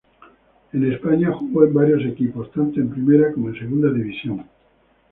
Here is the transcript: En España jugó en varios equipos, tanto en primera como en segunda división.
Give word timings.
En 0.73 0.91
España 0.91 1.31
jugó 1.31 1.63
en 1.63 1.75
varios 1.75 2.03
equipos, 2.03 2.51
tanto 2.53 2.79
en 2.79 2.89
primera 2.89 3.31
como 3.33 3.49
en 3.49 3.59
segunda 3.59 3.91
división. 3.91 4.43